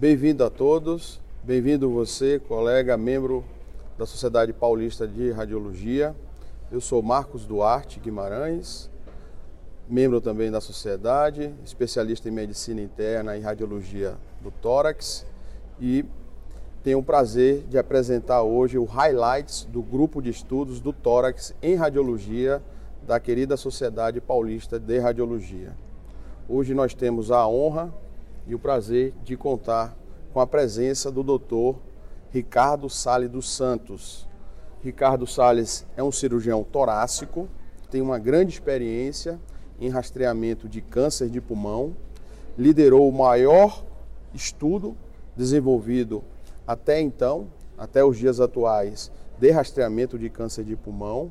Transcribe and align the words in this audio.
Bem-vindo 0.00 0.44
a 0.44 0.48
todos, 0.48 1.20
bem-vindo 1.42 1.90
você, 1.90 2.38
colega, 2.38 2.96
membro 2.96 3.44
da 3.98 4.06
Sociedade 4.06 4.52
Paulista 4.52 5.08
de 5.08 5.32
Radiologia. 5.32 6.14
Eu 6.70 6.80
sou 6.80 7.02
Marcos 7.02 7.44
Duarte 7.44 7.98
Guimarães, 7.98 8.88
membro 9.88 10.20
também 10.20 10.52
da 10.52 10.60
sociedade, 10.60 11.52
especialista 11.64 12.28
em 12.28 12.30
medicina 12.30 12.80
interna 12.80 13.36
e 13.36 13.40
radiologia 13.40 14.14
do 14.40 14.52
tórax 14.52 15.26
e 15.80 16.04
tenho 16.84 17.00
o 17.00 17.02
prazer 17.02 17.64
de 17.68 17.76
apresentar 17.76 18.44
hoje 18.44 18.78
o 18.78 18.84
highlights 18.84 19.64
do 19.64 19.82
grupo 19.82 20.22
de 20.22 20.30
estudos 20.30 20.78
do 20.78 20.92
tórax 20.92 21.52
em 21.60 21.74
radiologia 21.74 22.62
da 23.04 23.18
querida 23.18 23.56
Sociedade 23.56 24.20
Paulista 24.20 24.78
de 24.78 24.96
Radiologia. 25.00 25.72
Hoje 26.48 26.72
nós 26.72 26.94
temos 26.94 27.32
a 27.32 27.48
honra 27.48 27.92
e 28.48 28.54
o 28.54 28.58
prazer 28.58 29.12
de 29.22 29.36
contar 29.36 29.94
com 30.32 30.40
a 30.40 30.46
presença 30.46 31.12
do 31.12 31.22
Dr. 31.22 31.78
Ricardo 32.30 32.88
Sales 32.88 33.28
dos 33.28 33.48
Santos. 33.48 34.26
Ricardo 34.82 35.26
Sales 35.26 35.86
é 35.96 36.02
um 36.02 36.10
cirurgião 36.10 36.64
torácico, 36.64 37.46
tem 37.90 38.00
uma 38.00 38.18
grande 38.18 38.54
experiência 38.54 39.38
em 39.78 39.90
rastreamento 39.90 40.68
de 40.68 40.80
câncer 40.80 41.28
de 41.28 41.40
pulmão, 41.40 41.94
liderou 42.56 43.08
o 43.08 43.12
maior 43.12 43.84
estudo 44.34 44.96
desenvolvido 45.36 46.24
até 46.66 47.00
então, 47.00 47.48
até 47.76 48.02
os 48.02 48.16
dias 48.16 48.40
atuais, 48.40 49.12
de 49.38 49.50
rastreamento 49.50 50.18
de 50.18 50.28
câncer 50.28 50.64
de 50.64 50.74
pulmão. 50.74 51.30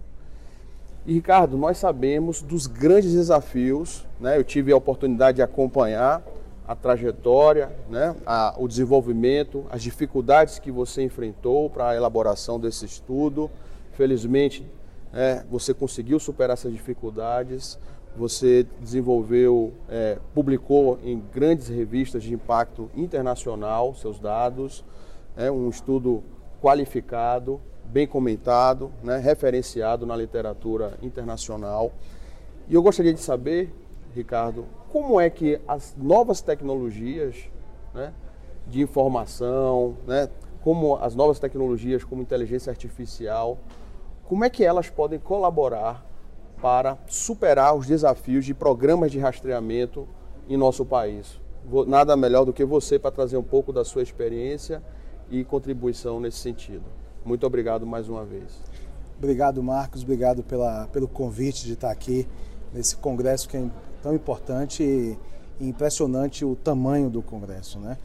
E 1.05 1.13
Ricardo, 1.13 1.57
nós 1.57 1.77
sabemos 1.77 2.41
dos 2.41 2.67
grandes 2.67 3.13
desafios, 3.13 4.05
né? 4.19 4.37
Eu 4.37 4.43
tive 4.43 4.71
a 4.71 4.77
oportunidade 4.77 5.37
de 5.37 5.41
acompanhar 5.41 6.23
a 6.67 6.75
trajetória, 6.75 7.71
né? 7.89 8.15
A, 8.25 8.53
o 8.57 8.67
desenvolvimento, 8.67 9.65
as 9.69 9.81
dificuldades 9.81 10.59
que 10.59 10.71
você 10.71 11.01
enfrentou 11.01 11.69
para 11.69 11.89
a 11.89 11.95
elaboração 11.95 12.59
desse 12.59 12.85
estudo. 12.85 13.49
Felizmente, 13.93 14.65
é, 15.13 15.43
você 15.49 15.73
conseguiu 15.73 16.19
superar 16.19 16.53
essas 16.53 16.73
dificuldades. 16.73 17.79
Você 18.17 18.65
desenvolveu, 18.81 19.73
é, 19.87 20.17
publicou 20.33 20.99
em 21.03 21.23
grandes 21.33 21.67
revistas 21.67 22.23
de 22.23 22.33
impacto 22.33 22.89
internacional 22.95 23.93
seus 23.93 24.19
dados, 24.19 24.83
é 25.35 25.51
um 25.51 25.69
estudo 25.69 26.23
qualificado, 26.59 27.61
bem 27.85 28.07
comentado, 28.07 28.91
né, 29.03 29.17
referenciado 29.17 30.05
na 30.05 30.15
literatura 30.15 30.97
internacional. 31.01 31.91
E 32.67 32.73
eu 32.73 32.81
gostaria 32.81 33.13
de 33.13 33.19
saber, 33.21 33.71
Ricardo, 34.17 34.65
como 34.91 35.21
é 35.21 35.29
que 35.29 35.61
as 35.67 35.95
novas 35.97 36.41
tecnologias 36.41 37.35
né, 37.93 38.13
de 38.65 38.81
informação, 38.81 39.95
né, 40.05 40.29
como 40.61 40.95
as 40.97 41.15
novas 41.15 41.39
tecnologias 41.39 42.03
como 42.03 42.21
inteligência 42.21 42.71
artificial, 42.71 43.57
como 44.25 44.43
é 44.43 44.49
que 44.49 44.63
elas 44.63 44.89
podem 44.89 45.19
colaborar 45.19 46.05
para 46.61 46.97
superar 47.07 47.75
os 47.75 47.85
desafios 47.85 48.43
de 48.43 48.53
programas 48.53 49.11
de 49.11 49.19
rastreamento 49.19 50.07
em 50.49 50.57
nosso 50.57 50.83
país. 50.83 51.39
Nada 51.85 52.17
melhor 52.17 52.45
do 52.45 52.51
que 52.51 52.65
você 52.65 52.97
para 52.97 53.11
trazer 53.11 53.37
um 53.37 53.43
pouco 53.43 53.71
da 53.71 53.85
sua 53.85 54.01
experiência 54.01 54.81
e 55.29 55.43
contribuição 55.43 56.19
nesse 56.19 56.39
sentido. 56.39 56.85
Muito 57.23 57.45
obrigado 57.45 57.85
mais 57.85 58.09
uma 58.09 58.25
vez. 58.25 58.59
Obrigado, 59.17 59.61
Marcos. 59.61 60.03
Obrigado 60.03 60.43
pela, 60.43 60.87
pelo 60.87 61.07
convite 61.07 61.65
de 61.65 61.73
estar 61.73 61.91
aqui 61.91 62.27
nesse 62.73 62.95
congresso 62.95 63.47
que 63.49 63.57
é 63.57 63.69
tão 64.07 64.15
importante 64.15 64.83
e 65.59 65.67
impressionante 65.67 66.45
o 66.45 66.55
tamanho 66.55 67.09
do 67.09 67.21
congresso, 67.21 67.77
né? 67.77 67.97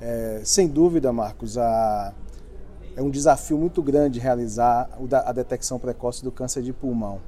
É, 0.00 0.40
sem 0.44 0.68
dúvida, 0.68 1.12
Marcos, 1.12 1.58
a, 1.58 2.14
é 2.94 3.02
um 3.02 3.10
desafio 3.10 3.58
muito 3.58 3.82
grande 3.82 4.20
realizar 4.20 4.88
a 5.24 5.32
detecção 5.32 5.80
precoce 5.80 6.22
do 6.22 6.30
câncer 6.30 6.62
de 6.62 6.72
pulmão. 6.72 7.18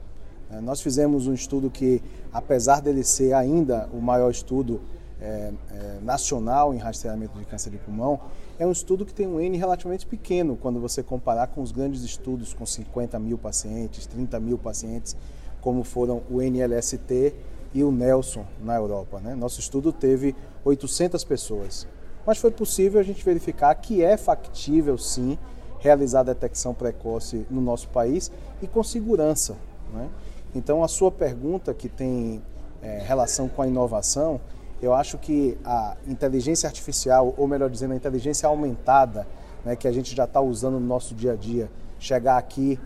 É, 0.49 0.61
nós 0.61 0.81
fizemos 0.81 1.27
um 1.27 1.35
estudo 1.35 1.69
que, 1.69 2.01
apesar 2.33 2.81
dele 2.81 3.03
ser 3.03 3.33
ainda 3.33 3.89
o 3.93 4.01
maior 4.01 4.31
estudo 4.31 4.81
é, 5.21 5.53
é, 5.73 5.99
nacional 6.01 6.73
em 6.73 6.79
rastreamento 6.79 7.37
de 7.37 7.45
câncer 7.45 7.71
de 7.71 7.79
pulmão, 7.79 8.21
é 8.61 8.65
um 8.67 8.71
estudo 8.71 9.05
que 9.05 9.13
tem 9.13 9.27
um 9.27 9.41
N 9.41 9.57
relativamente 9.57 10.07
pequeno 10.07 10.57
quando 10.57 10.79
você 10.79 11.03
comparar 11.03 11.49
com 11.49 11.63
os 11.63 11.73
grandes 11.73 12.05
estudos 12.05 12.55
com 12.55 12.65
50 12.65 13.19
mil 13.19 13.37
pacientes, 13.37 14.07
30 14.07 14.39
mil 14.39 14.57
pacientes, 14.57 15.17
como 15.61 15.83
foram 15.83 16.23
o 16.31 16.41
NLST 16.41 17.35
e 17.73 17.85
o 17.85 17.91
Nelson 17.91 18.45
na 18.61 18.77
Europa. 18.77 19.21
Né? 19.21 19.35
Nosso 19.35 19.61
estudo 19.61 19.93
teve 19.93 20.35
800 20.65 21.23
pessoas, 21.25 21.87
mas 22.27 22.39
foi 22.39 22.51
possível 22.51 23.01
a 23.01 23.03
gente 23.03 23.25
verificar 23.25 23.75
que 23.75 24.03
é 24.03 24.17
factível 24.17 24.99
sim 24.99 25.39
realizar 25.79 26.21
a 26.21 26.25
detecção 26.25 26.75
precoce 26.75 27.47
no 27.51 27.61
nosso 27.61 27.89
país 27.89 28.31
e 28.61 28.67
com 28.67 28.83
segurança. 28.83 29.57
Né? 29.93 30.09
Então, 30.55 30.85
a 30.85 30.89
sua 30.89 31.11
pergunta, 31.11 31.73
que 31.73 31.89
tem 31.89 32.43
é, 32.83 32.99
relação 32.99 33.49
com 33.49 33.63
a 33.63 33.67
inovação, 33.67 34.41
eu 34.83 34.95
acho 34.95 35.19
que 35.19 35.59
a 35.65 35.97
inteligência 36.07 36.67
artificial, 36.67 37.35
ou 37.37 37.47
melhor 37.47 37.69
dizendo, 37.69 37.93
a 37.93 37.97
inteligência 37.97 38.49
aumentada, 38.49 39.27
né, 39.65 39.77
que 39.77 39.87
a 39.87 39.93
gente 39.93 40.15
já 40.15 40.25
está 40.25 40.41
usando 40.41 40.81
no 40.81 40.87
nosso 40.87 41.15
dia 41.15 41.33
a 41.33 41.37
dia, 41.37 41.71
chegar 41.99 42.39
aqui 42.39 42.79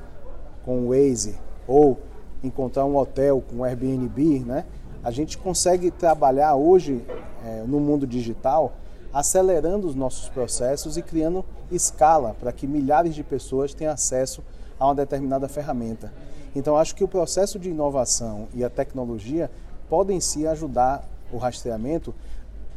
com 0.65 0.87
o 0.87 0.89
Waze 0.89 1.39
ou 1.69 1.99
encontrar 2.47 2.84
um 2.84 2.97
hotel 2.97 3.43
com 3.49 3.56
o 3.56 3.65
Airbnb, 3.65 4.41
né, 4.41 4.65
a 5.03 5.10
gente 5.10 5.37
consegue 5.37 5.91
trabalhar 5.91 6.55
hoje 6.55 7.05
é, 7.44 7.62
no 7.66 7.81
mundo 7.81 8.06
digital 8.06 8.72
acelerando 9.12 9.87
os 9.87 9.94
nossos 9.94 10.28
processos 10.28 10.97
e 10.97 11.03
criando 11.03 11.44
escala 11.71 12.34
para 12.41 12.53
que 12.53 12.66
milhares 12.66 13.15
de 13.15 13.22
pessoas 13.22 13.72
tenham 13.72 13.93
acesso 13.93 14.43
a 14.78 14.87
uma 14.87 14.94
determinada 14.94 15.49
ferramenta. 15.49 16.12
Então, 16.56 16.77
acho 16.77 16.94
que 16.97 17.04
o 17.04 17.09
processo 17.09 17.59
de 17.59 17.71
inovação 17.71 18.49
e 18.53 18.65
a 18.65 18.71
tecnologia 18.71 19.50
podem 19.88 20.21
sim 20.21 20.47
ajudar 20.47 21.09
o 21.33 21.37
rastreamento, 21.37 22.12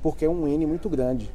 porque 0.01 0.25
é 0.25 0.29
um 0.29 0.47
N 0.47 0.65
muito 0.65 0.89
grande. 0.89 1.31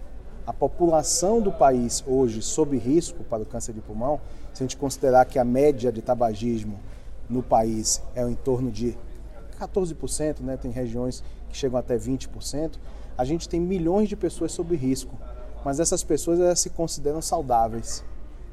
A 0.46 0.52
população 0.52 1.40
do 1.40 1.50
país 1.50 2.02
hoje 2.06 2.42
sob 2.42 2.76
risco 2.76 3.24
para 3.24 3.42
o 3.42 3.46
câncer 3.46 3.72
de 3.72 3.80
pulmão, 3.80 4.20
se 4.52 4.62
a 4.62 4.64
gente 4.64 4.76
considerar 4.76 5.24
que 5.24 5.38
a 5.38 5.44
média 5.44 5.90
de 5.90 6.02
tabagismo 6.02 6.78
no 7.28 7.42
país 7.42 8.02
é 8.14 8.22
em 8.28 8.34
torno 8.34 8.70
de 8.70 8.96
14%, 9.58 10.40
né? 10.40 10.56
tem 10.56 10.70
regiões 10.70 11.22
que 11.48 11.56
chegam 11.56 11.78
até 11.78 11.96
20%, 11.96 12.72
a 13.16 13.24
gente 13.24 13.48
tem 13.48 13.60
milhões 13.60 14.08
de 14.08 14.16
pessoas 14.16 14.52
sob 14.52 14.74
risco, 14.74 15.16
mas 15.64 15.78
essas 15.78 16.02
pessoas 16.02 16.40
elas 16.40 16.60
se 16.60 16.70
consideram 16.70 17.22
saudáveis. 17.22 18.04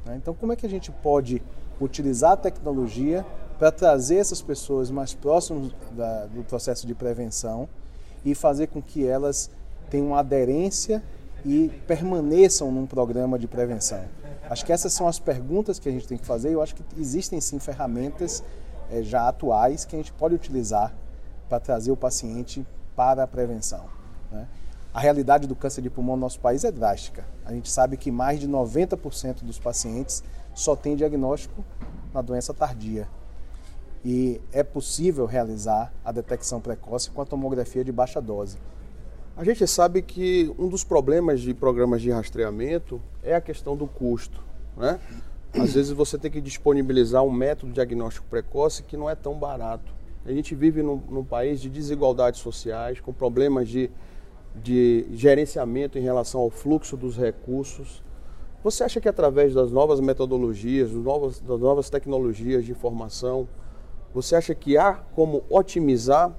Né? 0.06 0.16
Então, 0.18 0.34
como 0.34 0.54
é 0.54 0.56
que 0.56 0.66
a 0.66 0.70
gente 0.70 0.92
pode 0.92 1.42
utilizar 1.80 2.34
a 2.34 2.38
tecnologia 2.38 3.26
para 3.58 3.72
trazer 3.72 4.18
essas 4.18 4.42
pessoas 4.42 4.92
mais 4.92 5.14
próximas 5.14 5.72
da, 5.92 6.26
do 6.28 6.44
processo 6.44 6.86
de 6.86 6.94
prevenção 6.94 7.68
e 8.24 8.36
fazer 8.36 8.68
com 8.68 8.82
que 8.82 9.06
elas 9.06 9.50
tenham 9.90 10.16
aderência 10.16 11.04
e 11.46 11.70
permaneçam 11.88 12.72
num 12.72 12.86
programa 12.86 13.40
de 13.40 13.48
prevenção. 13.48 14.04
Acho 14.50 14.66
que 14.66 14.74
essas 14.74 14.92
são 14.92 15.08
as 15.08 15.20
perguntas 15.20 15.78
que 15.78 15.88
a 15.88 15.92
gente 15.92 16.08
tem 16.08 16.18
que 16.18 16.26
fazer. 16.26 16.52
Eu 16.52 16.62
acho 16.62 16.76
que 16.76 16.84
existem 16.98 17.40
sim 17.40 17.60
ferramentas 17.60 18.44
é, 18.92 19.04
já 19.04 19.28
atuais 19.28 19.86
que 19.86 19.96
a 19.96 20.00
gente 20.00 20.12
pode 20.12 20.34
utilizar 20.34 20.94
para 21.48 21.60
trazer 21.60 21.92
o 21.92 21.98
paciente 21.98 22.66
para 22.96 23.24
a 23.24 23.28
prevenção. 23.28 23.86
Né? 24.32 24.48
A 24.92 25.00
realidade 25.00 25.48
do 25.48 25.56
câncer 25.56 25.82
de 25.82 25.90
pulmão 25.90 26.16
no 26.16 26.22
nosso 26.22 26.40
país 26.40 26.64
é 26.64 26.72
drástica. 26.72 27.26
A 27.46 27.54
gente 27.54 27.70
sabe 27.70 27.96
que 27.96 28.12
mais 28.12 28.40
de 28.40 28.48
90% 28.48 29.44
dos 29.44 29.60
pacientes 29.60 30.24
só 30.54 30.76
tem 30.76 30.96
diagnóstico 30.96 31.64
na 32.12 32.22
doença 32.22 32.54
tardia 32.54 33.08
e 34.04 34.42
é 34.52 34.64
possível 34.64 35.26
realizar 35.26 35.94
a 36.04 36.12
detecção 36.12 36.62
precoce 36.62 37.12
com 37.12 37.22
a 37.22 37.26
tomografia 37.26 37.84
de 37.84 37.92
baixa 37.92 38.22
dose. 38.22 38.58
A 39.40 39.44
gente 39.46 39.66
sabe 39.66 40.02
que 40.02 40.54
um 40.60 40.68
dos 40.68 40.84
problemas 40.84 41.40
de 41.40 41.54
programas 41.54 42.02
de 42.02 42.12
rastreamento 42.12 43.02
é 43.24 43.34
a 43.34 43.40
questão 43.40 43.74
do 43.74 43.88
custo. 43.88 44.44
Né? 44.76 45.00
Às 45.54 45.76
vezes 45.76 45.94
você 45.94 46.18
tem 46.18 46.30
que 46.30 46.42
disponibilizar 46.42 47.24
um 47.24 47.32
método 47.32 47.68
de 47.68 47.76
diagnóstico 47.76 48.28
precoce 48.30 48.84
que 48.84 48.98
não 48.98 49.10
é 49.10 49.16
tão 49.16 49.36
barato. 49.36 49.94
A 50.26 50.34
gente 50.34 50.54
vive 50.54 50.84
num, 50.84 51.02
num 51.10 51.24
país 51.24 51.62
de 51.62 51.70
desigualdades 51.70 52.42
sociais, 52.42 53.00
com 53.00 53.14
problemas 53.14 53.70
de, 53.70 53.90
de 54.54 55.08
gerenciamento 55.14 55.98
em 55.98 56.02
relação 56.02 56.42
ao 56.42 56.50
fluxo 56.50 56.98
dos 56.98 57.16
recursos. 57.16 58.04
Você 58.62 58.84
acha 58.84 59.00
que 59.00 59.08
através 59.08 59.54
das 59.54 59.72
novas 59.72 60.02
metodologias, 60.02 60.92
das 60.92 61.02
novas, 61.02 61.40
das 61.40 61.60
novas 61.62 61.90
tecnologias 61.90 62.66
de 62.66 62.74
informação, 62.74 63.48
você 64.14 64.36
acha 64.36 64.54
que 64.54 64.78
há 64.78 64.96
como 64.96 65.46
otimizar 65.50 66.30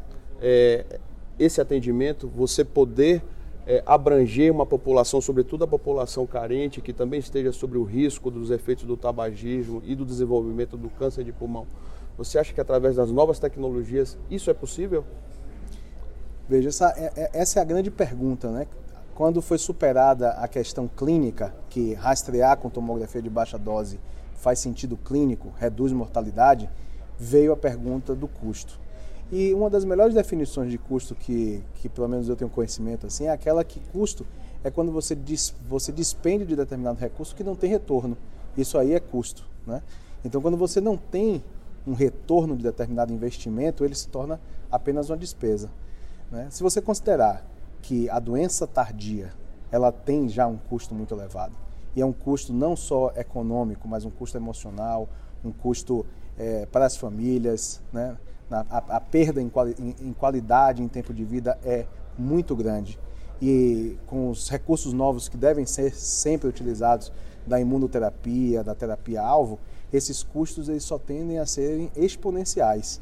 é, 0.43 1.00
esse 1.41 1.61
atendimento, 1.61 2.29
você 2.29 2.65
poder 2.65 3.23
é, 3.67 3.83
abranger 3.85 4.53
uma 4.53 4.65
população, 4.65 5.21
sobretudo 5.21 5.65
a 5.65 5.67
população 5.67 6.27
carente, 6.27 6.81
que 6.81 6.93
também 6.93 7.19
esteja 7.19 7.51
sobre 7.51 7.79
o 7.79 7.83
risco 7.83 8.31
dos 8.31 8.51
efeitos 8.51 8.85
do 8.85 8.97
tabagismo 8.97 9.83
e 9.85 9.95
do 9.95 10.05
desenvolvimento 10.05 10.77
do 10.77 10.89
câncer 10.91 11.25
de 11.25 11.33
pulmão? 11.33 11.67
Você 12.17 12.39
acha 12.39 12.53
que 12.53 12.61
através 12.61 12.97
das 12.97 13.11
novas 13.11 13.39
tecnologias 13.39 14.19
isso 14.31 14.51
é 14.51 14.55
possível? 14.55 15.05
Veja, 16.49 16.69
essa 16.69 16.95
é, 16.97 17.13
é 17.17 17.31
essa 17.33 17.59
é 17.59 17.63
a 17.63 17.65
grande 17.65 17.91
pergunta, 17.91 18.51
né? 18.51 18.67
quando 19.21 19.43
foi 19.43 19.59
superada 19.59 20.31
a 20.31 20.49
questão 20.49 20.89
clínica, 20.89 21.55
que 21.69 21.93
rastrear 21.93 22.57
com 22.57 22.71
tomografia 22.71 23.21
de 23.21 23.29
baixa 23.29 23.59
dose 23.59 24.01
faz 24.37 24.61
sentido 24.61 24.97
clínico, 24.97 25.53
reduz 25.59 25.93
mortalidade, 25.93 26.71
veio 27.19 27.53
a 27.53 27.57
pergunta 27.57 28.15
do 28.15 28.27
custo. 28.27 28.81
E 29.32 29.55
uma 29.55 29.71
das 29.71 29.85
melhores 29.85 30.15
definições 30.15 30.71
de 30.71 30.79
custo 30.79 31.15
que, 31.15 31.62
que 31.77 31.88
pelo 31.88 32.09
menos 32.09 32.29
eu 32.29 32.35
tenho 32.35 32.50
conhecimento 32.50 33.06
assim, 33.06 33.27
é 33.27 33.31
aquela 33.31 33.62
que 33.62 33.79
custo 33.93 34.27
é 34.65 34.71
quando 34.71 34.91
você, 34.91 35.15
dis, 35.15 35.55
você 35.69 35.93
despende 35.93 36.44
de 36.44 36.56
determinado 36.56 36.99
recurso 36.99 37.35
que 37.35 37.44
não 37.44 37.55
tem 37.55 37.71
retorno. 37.71 38.17
Isso 38.56 38.77
aí 38.77 38.93
é 38.93 39.00
custo. 39.00 39.47
Né? 39.67 39.82
Então, 40.25 40.43
quando 40.43 40.56
você 40.56 40.81
não 40.81 40.97
tem 40.97 41.43
um 41.87 41.94
retorno 41.94 42.56
de 42.56 42.62
determinado 42.62 43.12
investimento, 43.12 43.85
ele 43.85 43.94
se 43.94 44.09
torna 44.09 44.41
apenas 44.71 45.09
uma 45.09 45.17
despesa. 45.17 45.71
Né? 46.31 46.49
Se 46.50 46.62
você 46.62 46.82
considerar 46.82 47.47
que 47.81 48.11
a 48.11 48.19
doença 48.19 48.67
tardia 48.67 49.32
ela 49.73 49.93
tem 49.93 50.29
já 50.29 50.47
um 50.47 50.56
custo 50.56 50.94
muito 50.94 51.15
elevado 51.15 51.55
e 51.95 52.01
é 52.01 52.07
um 52.07 52.13
custo 52.13 52.53
não 52.53 52.77
só 52.77 53.13
econômico, 53.17 53.89
mas 53.89 54.05
um 54.05 54.11
custo 54.11 54.37
emocional, 54.37 55.09
um 55.45 55.53
custo 55.53 56.07
é, 56.39 56.67
para 56.67 56.87
as 56.87 56.97
famílias, 56.97 57.81
né? 57.93 58.17
a, 58.51 58.97
a, 58.97 59.01
perda 59.01 59.41
em, 59.41 59.49
quali, 59.49 59.75
em, 60.01 60.13
qualidade, 60.13 60.83
em 60.83 60.89
tempo 60.89 61.15
de 61.15 61.25
vida 61.25 61.59
é 61.65 61.87
muito 62.19 62.57
grande 62.57 62.99
e 63.41 63.97
com 64.07 64.29
os 64.29 64.49
recursos 64.51 64.93
novos 64.93 65.29
que 65.29 65.37
devem 65.37 65.65
ser 65.65 65.95
sempre 65.95 66.49
utilizados 66.49 67.11
da 67.47 67.59
imunoterapia, 67.59 68.63
da 68.63 68.75
terapia 68.75 69.23
alvo, 69.23 69.59
esses 69.93 70.23
custos 70.23 70.69
eles 70.69 70.85
só 70.85 70.99
tendem 70.99 71.39
a 71.39 71.47
serem 71.47 71.91
exponenciais. 71.97 73.01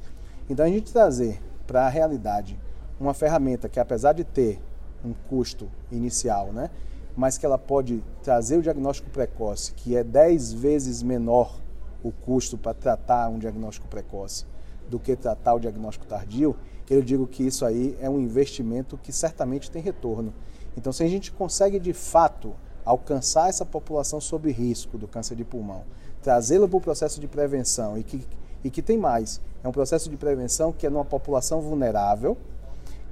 Então 0.49 0.65
a 0.65 0.69
gente 0.69 0.93
trazer 0.93 1.41
para 1.67 1.87
a 1.87 1.89
realidade 1.89 2.59
uma 3.01 3.15
ferramenta 3.15 3.69
que 3.69 3.81
apesar 3.81 4.13
de 4.13 4.25
ter 4.25 4.61
um 5.05 5.13
custo 5.29 5.69
inicial, 5.91 6.53
né, 6.53 6.71
mas 7.19 7.37
que 7.37 7.45
ela 7.45 7.59
pode 7.59 8.01
trazer 8.23 8.59
o 8.59 8.63
diagnóstico 8.63 9.11
precoce, 9.11 9.73
que 9.73 9.97
é 9.97 10.05
10 10.05 10.53
vezes 10.53 11.03
menor 11.03 11.61
o 12.01 12.13
custo 12.13 12.57
para 12.57 12.73
tratar 12.73 13.29
um 13.29 13.41
diagnóstico 13.41 13.89
precoce 13.89 14.47
do 14.89 15.01
que 15.01 15.17
tratar 15.17 15.55
o 15.55 15.59
diagnóstico 15.59 16.07
tardio, 16.07 16.55
eu 16.89 17.03
digo 17.03 17.27
que 17.27 17.45
isso 17.45 17.67
aí 17.67 17.99
é 18.01 18.09
um 18.09 18.21
investimento 18.21 18.97
que 18.97 19.13
certamente 19.13 19.69
tem 19.69 19.83
retorno. 19.83 20.33
Então, 20.77 20.93
se 20.93 21.03
a 21.03 21.09
gente 21.09 21.33
consegue 21.33 21.81
de 21.81 21.93
fato 21.93 22.55
alcançar 22.85 23.49
essa 23.49 23.67
população 23.67 24.21
sob 24.21 24.49
risco 24.53 24.97
do 24.97 25.09
câncer 25.09 25.35
de 25.35 25.45
pulmão, 25.45 25.83
trazê-la 26.23 26.69
para 26.69 26.77
o 26.77 26.81
processo 26.81 27.21
de 27.21 27.27
prevenção 27.27 27.99
e 27.99 28.05
que, 28.05 28.25
e 28.63 28.71
que 28.71 28.81
tem 28.81 28.97
mais, 28.97 29.41
é 29.65 29.67
um 29.67 29.73
processo 29.73 30.09
de 30.09 30.17
prevenção 30.17 30.73
que 30.73 30.87
é 30.87 30.91
numa 30.91 31.05
população 31.05 31.61
vulnerável, 31.61 32.39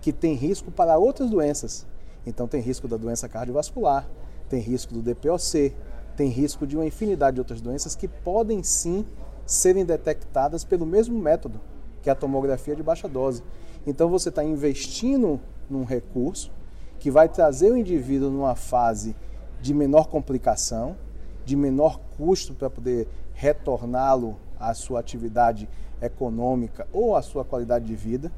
que 0.01 0.13
tem 0.13 0.35
risco 0.35 0.71
para 0.71 0.97
outras 0.97 1.29
doenças. 1.29 1.85
Então, 2.27 2.49
tem 2.49 2.61
risco 2.61 2.89
da 2.89 2.97
doença 2.97 3.29
cardiovascular, 3.29 4.07
tem 4.49 4.61
risco 4.61 4.93
do 4.93 5.01
DPOC, 5.01 5.73
tem 6.17 6.29
risco 6.29 6.67
de 6.67 6.77
uma 6.77 6.87
infinidade 6.87 7.37
de 7.37 7.41
outras 7.41 7.61
doenças 7.61 7.95
que 7.95 8.09
podem 8.09 8.63
sim 8.63 9.07
serem 9.45 9.85
detectadas 9.85 10.65
pelo 10.65 10.85
mesmo 10.85 11.17
método, 11.19 11.61
que 12.03 12.09
é 12.09 12.13
a 12.13 12.17
tomografia 12.17 12.75
de 12.75 12.83
baixa 12.83 13.09
dose. 13.09 13.43
Então 13.87 14.09
você 14.09 14.31
está 14.31 14.43
investindo 14.43 15.41
num 15.71 15.85
recurso 15.85 16.51
que 16.99 17.11
vai 17.11 17.29
trazer 17.29 17.71
o 17.71 17.77
indivíduo 17.77 18.31
numa 18.31 18.55
fase 18.55 19.15
de 19.61 19.73
menor 19.73 20.09
complicação, 20.09 20.97
de 21.45 21.55
menor 21.55 22.01
custo 22.17 22.55
para 22.55 22.69
poder 22.69 23.07
retorná-lo 23.33 24.37
à 24.59 24.75
sua 24.75 24.99
atividade 24.99 25.69
econômica 26.01 26.89
ou 26.93 27.15
à 27.15 27.23
sua 27.23 27.45
qualidade 27.45 27.87
de 27.87 27.95
vida. 27.95 28.33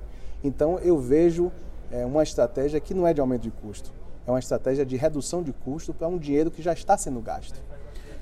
Então 0.44 0.78
eu 0.80 0.98
vejo 0.98 1.50
é, 1.90 2.04
uma 2.04 2.22
estratégia 2.22 2.80
que 2.80 2.94
não 2.94 3.06
é 3.06 3.14
de 3.14 3.20
aumento 3.20 3.42
de 3.42 3.50
custo, 3.50 3.92
é 4.26 4.30
uma 4.30 4.38
estratégia 4.38 4.84
de 4.84 4.96
redução 4.96 5.42
de 5.42 5.52
custo 5.52 5.94
para 5.94 6.06
um 6.08 6.18
dinheiro 6.18 6.50
que 6.50 6.62
já 6.62 6.72
está 6.72 6.96
sendo 6.96 7.20
gasto. 7.20 7.60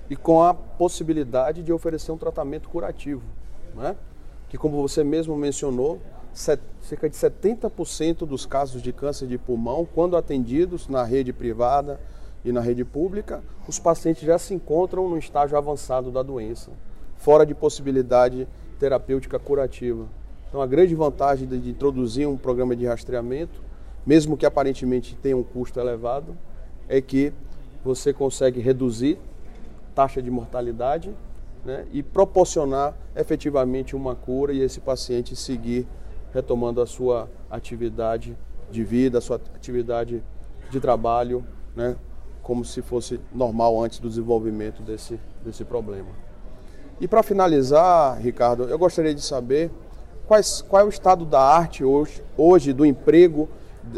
E 0.08 0.14
com 0.14 0.42
a 0.42 0.54
possibilidade 0.54 1.62
de 1.62 1.72
oferecer 1.72 2.12
um 2.12 2.18
tratamento 2.18 2.68
curativo, 2.68 3.22
né? 3.74 3.96
que 4.48 4.56
como 4.56 4.80
você 4.80 5.02
mesmo 5.02 5.36
mencionou, 5.36 6.00
cerca 6.32 7.08
de 7.08 7.16
70% 7.16 8.18
dos 8.18 8.46
casos 8.46 8.82
de 8.82 8.92
câncer 8.92 9.26
de 9.26 9.38
pulmão, 9.38 9.86
quando 9.94 10.16
atendidos 10.16 10.86
na 10.86 11.02
rede 11.02 11.32
privada 11.32 11.98
e 12.44 12.52
na 12.52 12.60
rede 12.60 12.84
pública, 12.84 13.42
os 13.66 13.78
pacientes 13.78 14.22
já 14.22 14.38
se 14.38 14.54
encontram 14.54 15.08
no 15.08 15.18
estágio 15.18 15.56
avançado 15.56 16.12
da 16.12 16.22
doença, 16.22 16.70
fora 17.16 17.44
de 17.44 17.54
possibilidade 17.54 18.46
terapêutica 18.78 19.38
curativa. 19.38 20.06
Então, 20.48 20.60
a 20.60 20.66
grande 20.66 20.94
vantagem 20.94 21.46
de 21.46 21.70
introduzir 21.70 22.28
um 22.28 22.36
programa 22.36 22.74
de 22.76 22.86
rastreamento, 22.86 23.60
mesmo 24.06 24.36
que 24.36 24.46
aparentemente 24.46 25.16
tenha 25.16 25.36
um 25.36 25.42
custo 25.42 25.80
elevado, 25.80 26.36
é 26.88 27.00
que 27.00 27.32
você 27.84 28.12
consegue 28.12 28.60
reduzir 28.60 29.18
taxa 29.94 30.22
de 30.22 30.30
mortalidade 30.30 31.12
né, 31.64 31.86
e 31.92 32.02
proporcionar 32.02 32.94
efetivamente 33.16 33.96
uma 33.96 34.14
cura 34.14 34.52
e 34.52 34.60
esse 34.60 34.80
paciente 34.80 35.34
seguir 35.34 35.86
retomando 36.32 36.80
a 36.80 36.86
sua 36.86 37.28
atividade 37.50 38.36
de 38.70 38.84
vida, 38.84 39.18
a 39.18 39.20
sua 39.20 39.36
atividade 39.36 40.22
de 40.70 40.80
trabalho, 40.80 41.44
né, 41.74 41.96
como 42.42 42.64
se 42.64 42.82
fosse 42.82 43.18
normal 43.34 43.82
antes 43.82 43.98
do 43.98 44.08
desenvolvimento 44.08 44.82
desse, 44.82 45.18
desse 45.44 45.64
problema. 45.64 46.08
E 47.00 47.08
para 47.08 47.22
finalizar, 47.22 48.20
Ricardo, 48.20 48.64
eu 48.64 48.78
gostaria 48.78 49.14
de 49.14 49.20
saber 49.20 49.70
quais, 50.26 50.62
qual 50.62 50.82
é 50.82 50.84
o 50.84 50.88
estado 50.88 51.24
da 51.24 51.40
arte 51.40 51.84
hoje, 51.84 52.22
hoje 52.36 52.72
do 52.72 52.84
emprego 52.84 53.48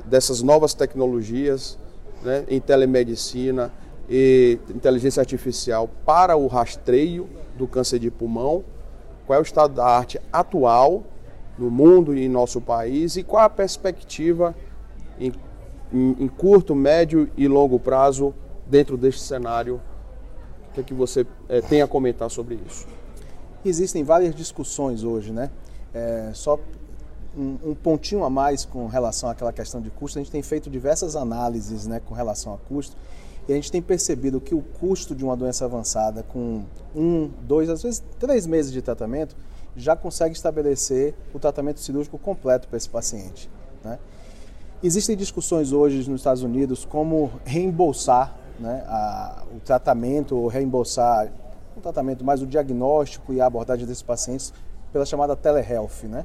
dessas 0.04 0.42
novas 0.42 0.74
tecnologias 0.74 1.78
né, 2.22 2.44
em 2.48 2.60
telemedicina 2.60 3.72
e 4.08 4.58
inteligência 4.74 5.20
artificial 5.20 5.88
para 6.04 6.36
o 6.36 6.46
rastreio 6.46 7.28
do 7.56 7.66
câncer 7.66 7.98
de 7.98 8.10
pulmão, 8.10 8.64
qual 9.26 9.36
é 9.36 9.40
o 9.40 9.42
estado 9.42 9.74
da 9.74 9.86
arte 9.86 10.20
atual 10.32 11.04
no 11.58 11.70
mundo 11.70 12.14
e 12.14 12.24
em 12.24 12.28
nosso 12.28 12.60
país 12.60 13.16
e 13.16 13.22
qual 13.22 13.44
a 13.44 13.50
perspectiva 13.50 14.54
em, 15.18 15.32
em, 15.92 16.16
em 16.20 16.28
curto, 16.28 16.74
médio 16.74 17.30
e 17.36 17.48
longo 17.48 17.78
prazo 17.78 18.34
dentro 18.66 18.96
deste 18.96 19.22
cenário 19.22 19.80
que, 20.78 20.80
é 20.80 20.84
que 20.84 20.94
você 20.94 21.26
é, 21.48 21.60
tem 21.60 21.82
a 21.82 21.86
comentar 21.86 22.30
sobre 22.30 22.58
isso? 22.66 22.86
Existem 23.64 24.04
várias 24.04 24.34
discussões 24.34 25.02
hoje, 25.02 25.32
né? 25.32 25.50
É, 25.98 26.30
só 26.32 26.58
um, 27.36 27.70
um, 27.70 27.74
pontinho 27.74 28.22
a 28.22 28.30
mais 28.30 28.64
com 28.64 28.86
relação 28.86 29.28
àquela 29.28 29.52
questão 29.52 29.80
de 29.80 29.90
custo, 29.90 30.18
a 30.18 30.22
gente 30.22 30.30
tem 30.30 30.42
feito 30.42 30.70
diversas 30.70 31.16
análises 31.16 31.86
né, 31.86 32.00
com 32.04 32.14
relação 32.14 32.54
a 32.54 32.58
custo 32.58 32.96
e 33.48 33.52
a 33.52 33.54
gente 33.56 33.72
tem 33.72 33.82
percebido 33.82 34.40
que 34.40 34.54
o 34.54 34.62
custo 34.62 35.14
de 35.14 35.24
uma 35.24 35.36
doença 35.36 35.64
avançada 35.64 36.22
com 36.22 36.64
um, 36.94 37.30
dois, 37.42 37.68
às 37.68 37.82
vezes 37.82 38.02
três 38.18 38.46
meses 38.46 38.70
de 38.70 38.80
tratamento 38.80 39.34
já 39.76 39.96
consegue 39.96 40.34
estabelecer 40.36 41.14
o 41.34 41.38
tratamento 41.38 41.80
cirúrgico 41.80 42.18
completo 42.18 42.68
para 42.68 42.76
esse 42.76 42.88
paciente. 42.88 43.50
Né? 43.82 43.98
Existem 44.82 45.16
discussões 45.16 45.72
hoje 45.72 46.08
nos 46.08 46.20
Estados 46.20 46.42
Unidos 46.42 46.84
como 46.84 47.32
reembolsar 47.44 48.36
né, 48.60 48.84
a, 48.86 49.44
o 49.56 49.60
tratamento, 49.60 50.36
ou 50.36 50.46
reembolsar 50.46 51.32
o 51.76 51.80
tratamento, 51.80 52.24
mas 52.24 52.42
o 52.42 52.46
diagnóstico 52.46 53.32
e 53.32 53.40
a 53.40 53.46
abordagem 53.46 53.86
desses 53.86 54.02
pacientes 54.02 54.52
pela 54.92 55.04
chamada 55.04 55.36
telehealth. 55.36 56.04
Né? 56.04 56.24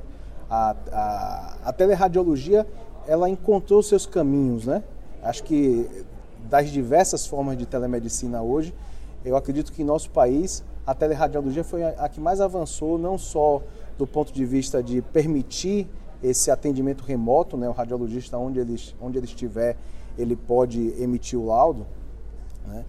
A, 0.49 0.75
a, 0.91 1.57
a 1.65 1.73
teleradiologia 1.73 2.65
ela 3.07 3.29
encontrou 3.29 3.81
seus 3.83 4.05
caminhos. 4.05 4.65
Né? 4.65 4.83
Acho 5.21 5.43
que 5.43 5.89
das 6.49 6.69
diversas 6.69 7.25
formas 7.25 7.57
de 7.57 7.65
telemedicina 7.65 8.41
hoje, 8.41 8.73
eu 9.23 9.35
acredito 9.35 9.71
que 9.71 9.81
em 9.81 9.85
nosso 9.85 10.09
país 10.09 10.63
a 10.85 10.93
teleradiologia 10.93 11.63
foi 11.63 11.83
a, 11.83 12.09
que 12.09 12.19
mais 12.19 12.41
avançou, 12.41 12.97
não 12.97 13.17
só 13.17 13.61
do 13.97 14.05
ponto 14.05 14.33
de 14.33 14.45
vista 14.45 14.83
de 14.83 15.01
permitir 15.01 15.87
esse 16.21 16.51
atendimento 16.51 17.03
remoto, 17.03 17.55
né? 17.55 17.67
o 17.69 17.71
radiologista, 17.71 18.37
onde 18.37 18.59
ele, 18.59 18.75
onde 19.01 19.17
ele 19.17 19.25
estiver, 19.25 19.77
ele 20.17 20.35
pode 20.35 20.93
emitir 21.01 21.39
o 21.39 21.45
laudo, 21.45 21.85
né? 22.67 22.85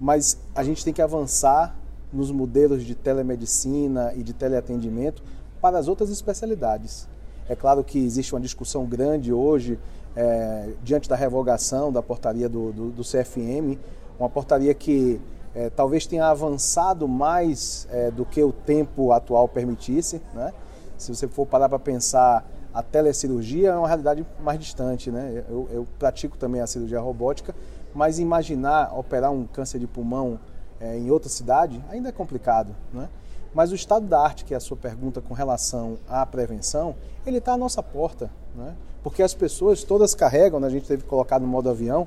mas 0.00 0.38
a 0.54 0.62
gente 0.62 0.84
tem 0.84 0.92
que 0.92 1.02
avançar 1.02 1.77
nos 2.12 2.30
modelos 2.30 2.84
de 2.84 2.94
telemedicina 2.94 4.12
e 4.14 4.22
de 4.22 4.32
teleatendimento 4.32 5.22
para 5.60 5.78
as 5.78 5.88
outras 5.88 6.10
especialidades. 6.10 7.08
É 7.48 7.56
claro 7.56 7.82
que 7.82 7.98
existe 7.98 8.34
uma 8.34 8.40
discussão 8.40 8.84
grande 8.84 9.32
hoje, 9.32 9.78
é, 10.14 10.70
diante 10.82 11.08
da 11.08 11.16
revogação 11.16 11.92
da 11.92 12.02
portaria 12.02 12.48
do, 12.48 12.72
do, 12.72 12.90
do 12.90 13.02
CFM, 13.02 13.78
uma 14.18 14.28
portaria 14.28 14.74
que 14.74 15.20
é, 15.54 15.70
talvez 15.70 16.06
tenha 16.06 16.26
avançado 16.26 17.08
mais 17.08 17.88
é, 17.90 18.10
do 18.10 18.24
que 18.24 18.42
o 18.42 18.52
tempo 18.52 19.12
atual 19.12 19.48
permitisse. 19.48 20.20
Né? 20.34 20.52
Se 20.96 21.14
você 21.14 21.26
for 21.26 21.46
parar 21.46 21.68
para 21.68 21.78
pensar, 21.78 22.44
a 22.72 22.82
telecirurgia 22.82 23.70
é 23.70 23.76
uma 23.76 23.88
realidade 23.88 24.26
mais 24.40 24.58
distante. 24.58 25.10
Né? 25.10 25.44
Eu, 25.48 25.68
eu, 25.72 25.86
pratico 25.98 26.36
também 26.36 26.60
a 26.60 26.66
cirurgia 26.66 27.00
robótica, 27.00 27.54
mas 27.94 28.18
imaginar 28.18 28.96
operar 28.96 29.32
um 29.32 29.46
câncer 29.46 29.78
de 29.78 29.86
pulmão 29.86 30.38
é, 30.80 30.96
em 30.96 31.10
outra 31.10 31.28
cidade 31.28 31.82
ainda 31.88 32.08
é 32.08 32.12
complicado. 32.12 32.74
Né? 32.92 33.08
Mas 33.54 33.72
o 33.72 33.74
estado 33.74 34.06
da 34.06 34.20
arte, 34.20 34.44
que 34.44 34.54
é 34.54 34.56
a 34.56 34.60
sua 34.60 34.76
pergunta 34.76 35.20
com 35.20 35.34
relação 35.34 35.98
à 36.08 36.24
prevenção, 36.24 36.94
ele 37.26 37.38
está 37.38 37.54
à 37.54 37.56
nossa 37.56 37.82
porta. 37.82 38.30
Né? 38.54 38.74
Porque 39.02 39.22
as 39.22 39.34
pessoas 39.34 39.82
todas 39.82 40.14
carregam, 40.14 40.60
né? 40.60 40.66
a 40.66 40.70
gente 40.70 40.86
teve 40.86 41.02
que 41.02 41.08
colocar 41.08 41.38
no 41.38 41.46
modo 41.46 41.70
avião, 41.70 42.06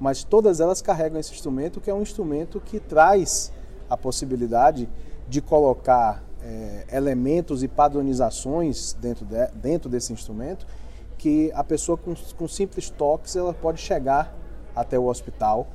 mas 0.00 0.24
todas 0.24 0.60
elas 0.60 0.80
carregam 0.80 1.18
esse 1.18 1.32
instrumento, 1.32 1.80
que 1.80 1.90
é 1.90 1.94
um 1.94 2.02
instrumento 2.02 2.60
que 2.60 2.78
traz 2.78 3.52
a 3.90 3.96
possibilidade 3.96 4.88
de 5.28 5.40
colocar 5.40 6.22
é, 6.42 6.84
elementos 6.92 7.62
e 7.62 7.68
padronizações 7.68 8.92
dentro, 8.94 9.24
de, 9.24 9.46
dentro 9.54 9.90
desse 9.90 10.12
instrumento, 10.12 10.66
que 11.16 11.50
a 11.52 11.64
pessoa 11.64 11.98
com, 11.98 12.14
com 12.14 12.48
simples 12.48 12.88
toques 12.90 13.34
ela 13.34 13.52
pode 13.52 13.80
chegar 13.80 14.34
até 14.74 14.98
o 14.98 15.06
hospital, 15.06 15.66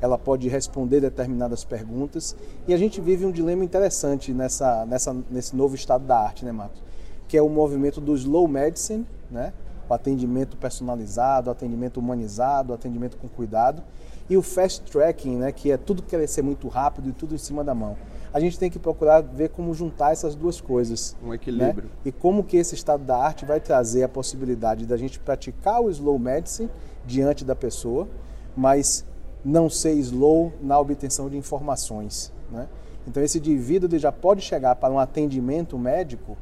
ela 0.00 0.18
pode 0.18 0.48
responder 0.48 1.00
determinadas 1.00 1.64
perguntas 1.64 2.36
e 2.68 2.74
a 2.74 2.76
gente 2.76 3.00
vive 3.00 3.24
um 3.24 3.30
dilema 3.30 3.64
interessante 3.64 4.32
nessa, 4.32 4.84
nessa, 4.86 5.16
nesse 5.30 5.56
novo 5.56 5.74
estado 5.74 6.04
da 6.04 6.18
arte, 6.18 6.44
né, 6.44 6.52
Marcos? 6.52 6.82
Que 7.28 7.36
é 7.36 7.42
o 7.42 7.48
movimento 7.48 8.00
do 8.00 8.14
slow 8.14 8.46
medicine, 8.46 9.06
né? 9.30 9.52
o 9.88 9.94
atendimento 9.94 10.56
personalizado, 10.56 11.48
o 11.48 11.52
atendimento 11.52 11.98
humanizado, 11.98 12.72
o 12.72 12.74
atendimento 12.74 13.16
com 13.16 13.28
cuidado, 13.28 13.82
e 14.28 14.36
o 14.36 14.42
fast 14.42 14.82
tracking, 14.90 15.36
né, 15.36 15.52
que 15.52 15.70
é 15.70 15.76
tudo 15.76 16.02
querer 16.02 16.26
ser 16.26 16.42
muito 16.42 16.66
rápido 16.68 17.08
e 17.08 17.12
tudo 17.12 17.34
em 17.34 17.38
cima 17.38 17.62
da 17.62 17.74
mão. 17.74 17.96
A 18.34 18.40
gente 18.40 18.58
tem 18.58 18.68
que 18.68 18.78
procurar 18.78 19.22
ver 19.22 19.50
como 19.50 19.72
juntar 19.72 20.12
essas 20.12 20.34
duas 20.34 20.60
coisas. 20.60 21.16
Um 21.24 21.32
equilíbrio. 21.32 21.84
Né? 21.84 21.90
E 22.04 22.12
como 22.12 22.42
que 22.42 22.56
esse 22.56 22.74
estado 22.74 23.04
da 23.04 23.16
arte 23.16 23.46
vai 23.46 23.60
trazer 23.60 24.02
a 24.02 24.08
possibilidade 24.08 24.84
da 24.84 24.96
gente 24.96 25.18
praticar 25.18 25.80
o 25.80 25.88
slow 25.88 26.18
medicine 26.18 26.68
diante 27.06 27.44
da 27.44 27.54
pessoa, 27.54 28.08
mas 28.56 29.06
não 29.46 29.70
ser 29.70 29.92
slow 29.94 30.52
na 30.60 30.78
obtenção 30.78 31.30
de 31.30 31.36
informações. 31.36 32.32
Né? 32.50 32.68
Então 33.06 33.22
esse 33.22 33.38
indivíduo 33.38 33.98
já 33.98 34.10
pode 34.10 34.42
chegar 34.42 34.74
para 34.76 34.92
um 34.92 34.98
atendimento 34.98 35.78
médico 35.78 36.36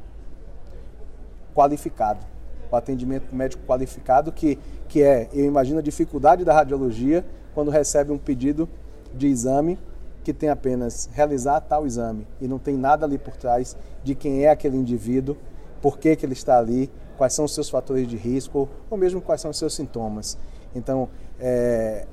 qualificado 1.53 2.25
o 2.71 2.75
atendimento 2.75 3.33
médico 3.33 3.63
qualificado, 3.65 4.31
que, 4.31 4.57
que 4.87 5.01
é, 5.01 5.29
eu 5.33 5.45
imagino, 5.45 5.79
a 5.79 5.81
dificuldade 5.81 6.43
da 6.43 6.53
radiologia 6.53 7.25
quando 7.53 7.71
recebe 7.71 8.11
um 8.11 8.17
pedido 8.17 8.67
de 9.13 9.27
exame 9.27 9.79
que 10.23 10.33
tem 10.33 10.49
apenas 10.49 11.09
realizar 11.13 11.61
tal 11.61 11.85
exame 11.85 12.27
e 12.41 12.47
não 12.47 12.57
tem 12.57 12.75
nada 12.75 13.05
ali 13.05 13.17
por 13.17 13.35
trás 13.35 13.77
de 14.03 14.15
quem 14.15 14.43
é 14.43 14.49
aquele 14.49 14.75
indivíduo, 14.75 15.37
por 15.81 15.97
que, 15.97 16.15
que 16.15 16.25
ele 16.25 16.33
está 16.33 16.57
ali, 16.57 16.89
quais 17.17 17.33
são 17.33 17.45
os 17.45 17.53
seus 17.53 17.69
fatores 17.69 18.07
de 18.07 18.17
risco 18.17 18.67
ou 18.89 18.97
mesmo 18.97 19.21
quais 19.21 19.39
são 19.39 19.51
os 19.51 19.57
seus 19.57 19.73
sintomas. 19.73 20.37
Então, 20.75 21.07
é, 21.39 22.07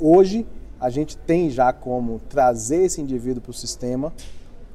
hoje 0.00 0.46
a 0.78 0.90
gente 0.90 1.16
tem 1.16 1.50
já 1.50 1.72
como 1.72 2.20
trazer 2.28 2.84
esse 2.84 3.00
indivíduo 3.00 3.42
para 3.42 3.50
o 3.50 3.54
sistema 3.54 4.12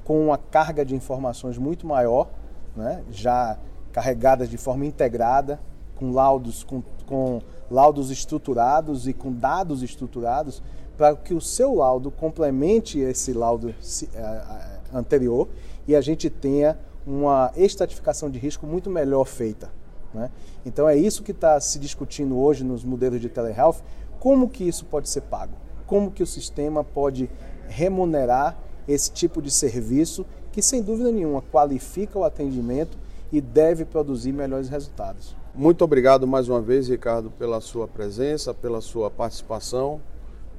com 0.04 0.26
uma 0.26 0.38
carga 0.38 0.84
de 0.84 0.96
informações 0.96 1.58
muito 1.58 1.86
maior, 1.86 2.30
né? 2.76 3.04
já 3.12 3.58
carregadas 3.92 4.50
de 4.50 4.58
forma 4.58 4.86
integrada, 4.86 5.60
com 5.96 6.12
laudos, 6.12 6.64
com, 6.64 6.82
com 7.06 7.42
laudos 7.70 8.10
estruturados 8.10 9.08
e 9.08 9.14
com 9.14 9.32
dados 9.32 9.84
estruturados, 9.84 10.64
para 10.98 11.16
que 11.16 11.34
o 11.34 11.42
seu 11.42 11.76
laudo 11.76 12.10
complemente 12.10 13.00
esse 13.00 13.34
laudo 13.34 13.70
eh, 13.70 13.76
eh, 14.14 14.80
anterior 14.94 15.48
e 15.88 15.96
a 15.96 16.02
gente 16.02 16.30
tenha 16.30 16.78
uma 17.06 17.52
estratificação 17.56 18.30
de 18.30 18.38
risco 18.38 18.68
muito 18.68 18.90
melhor 18.90 19.26
feita. 19.26 19.72
Né? 20.14 20.30
Então 20.66 20.88
é 20.88 20.96
isso 20.96 21.24
que 21.24 21.32
está 21.32 21.60
se 21.60 21.80
discutindo 21.80 22.38
hoje 22.38 22.64
nos 22.64 22.84
modelos 22.84 23.20
de 23.20 23.30
telehealth, 23.30 23.78
como 24.22 24.48
que 24.48 24.64
isso 24.64 24.86
pode 24.86 25.10
ser 25.10 25.22
pago, 25.22 25.54
como 25.88 26.12
que 26.12 26.22
o 26.22 26.28
sistema 26.28 26.84
pode 26.84 27.28
remunerar 27.68 28.56
esse 28.88 29.12
tipo 29.12 29.42
de 29.42 29.50
serviço 29.50 30.24
que 30.52 30.62
sem 30.62 30.84
dúvida 30.84 31.12
nenhuma 31.12 31.42
qualifica 31.42 32.20
o 32.20 32.24
atendimento 32.24 33.00
e 33.32 33.42
deve 33.42 33.84
produzir 33.84 34.32
melhores 34.32 34.70
resultados. 34.70 35.36
Muito 35.56 35.84
obrigado 35.84 36.28
mais 36.28 36.48
uma 36.48 36.62
vez, 36.62 36.88
Ricardo, 36.88 37.32
pela 37.32 37.60
sua 37.60 37.88
presença, 37.88 38.54
pela 38.54 38.80
sua 38.80 39.10
participação, 39.10 40.00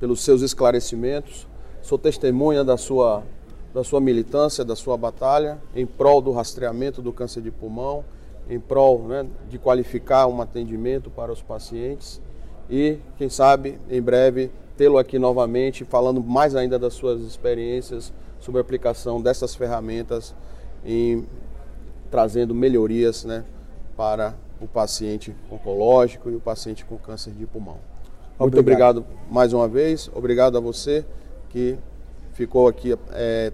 pelos 0.00 0.24
seus 0.24 0.42
esclarecimentos. 0.42 1.46
Sou 1.82 1.96
testemunha 1.96 2.64
da 2.64 2.76
sua, 2.76 3.22
da 3.72 3.84
sua 3.84 4.00
militância, 4.00 4.64
da 4.64 4.74
sua 4.74 4.96
batalha 4.96 5.62
em 5.72 5.86
prol 5.86 6.20
do 6.20 6.32
rastreamento 6.32 7.00
do 7.00 7.12
câncer 7.12 7.40
de 7.40 7.52
pulmão, 7.52 8.04
em 8.50 8.58
prol 8.58 9.06
né, 9.06 9.24
de 9.48 9.56
qualificar 9.56 10.26
um 10.26 10.42
atendimento 10.42 11.10
para 11.10 11.30
os 11.30 11.40
pacientes 11.40 12.20
e, 12.70 12.98
quem 13.16 13.28
sabe, 13.28 13.78
em 13.90 14.00
breve 14.00 14.50
tê-lo 14.76 14.98
aqui 14.98 15.18
novamente, 15.18 15.84
falando 15.84 16.22
mais 16.22 16.56
ainda 16.56 16.78
das 16.78 16.94
suas 16.94 17.20
experiências 17.22 18.12
sobre 18.40 18.58
a 18.58 18.62
aplicação 18.62 19.20
dessas 19.20 19.54
ferramentas 19.54 20.34
em 20.84 21.26
trazendo 22.10 22.54
melhorias 22.54 23.24
né, 23.24 23.44
para 23.96 24.34
o 24.60 24.66
paciente 24.66 25.34
oncológico 25.50 26.30
e 26.30 26.36
o 26.36 26.40
paciente 26.40 26.84
com 26.84 26.98
câncer 26.98 27.32
de 27.32 27.46
pulmão. 27.46 27.78
Muito 28.38 28.58
obrigado, 28.58 28.98
obrigado 28.98 29.32
mais 29.32 29.52
uma 29.52 29.68
vez, 29.68 30.10
obrigado 30.14 30.56
a 30.56 30.60
você 30.60 31.04
que 31.48 31.78
ficou 32.32 32.66
aqui 32.66 32.96
é, 33.12 33.52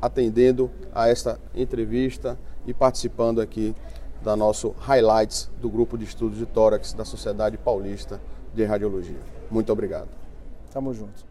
atendendo 0.00 0.70
a 0.94 1.08
esta 1.08 1.40
entrevista 1.54 2.38
e 2.66 2.74
participando 2.74 3.40
aqui 3.40 3.74
da 4.26 4.34
nosso 4.34 4.74
highlights 4.80 5.48
do 5.60 5.70
grupo 5.70 5.96
de 5.96 6.04
estudos 6.04 6.36
de 6.36 6.46
tórax 6.46 6.92
da 6.92 7.04
Sociedade 7.04 7.56
Paulista 7.56 8.20
de 8.52 8.64
Radiologia. 8.64 9.20
Muito 9.48 9.72
obrigado. 9.72 10.08
Tamo 10.72 10.92
junto. 10.92 11.24